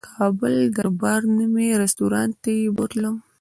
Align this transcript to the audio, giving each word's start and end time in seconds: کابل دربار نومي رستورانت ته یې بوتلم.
کابل 0.15 0.55
دربار 0.77 1.21
نومي 1.35 1.69
رستورانت 1.81 2.33
ته 2.43 2.49
یې 2.59 2.67
بوتلم. 2.77 3.15